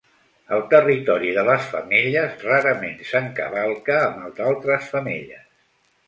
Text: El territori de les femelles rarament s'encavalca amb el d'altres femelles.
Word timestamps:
El 0.55 0.61
territori 0.69 1.27
de 1.33 1.41
les 1.49 1.67
femelles 1.73 2.45
rarament 2.47 2.95
s'encavalca 3.09 3.97
amb 4.07 4.25
el 4.29 4.33
d'altres 4.39 4.89
femelles. 4.95 5.45